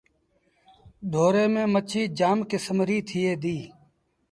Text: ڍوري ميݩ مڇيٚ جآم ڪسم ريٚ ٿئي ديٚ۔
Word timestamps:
ڍوري 1.11 1.45
ميݩ 1.53 1.71
مڇيٚ 1.73 2.11
جآم 2.17 2.37
ڪسم 2.49 2.77
ريٚ 2.87 3.05
ٿئي 3.07 3.31
ديٚ۔ 3.41 3.65